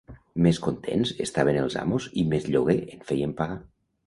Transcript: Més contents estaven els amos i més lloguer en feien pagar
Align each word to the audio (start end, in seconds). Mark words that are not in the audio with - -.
Més 0.45 0.59
contents 0.67 1.11
estaven 1.25 1.59
els 1.65 1.75
amos 1.83 2.09
i 2.23 2.25
més 2.33 2.49
lloguer 2.57 2.79
en 2.97 3.05
feien 3.13 3.39
pagar 3.45 3.61